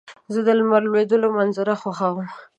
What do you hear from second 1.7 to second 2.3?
خوښوم.